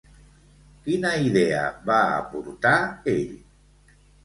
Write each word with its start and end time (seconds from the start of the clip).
Quina 0.87 1.11
idea 1.25 1.59
va 1.91 1.99
aportar 2.23 2.73
ell? 3.15 3.31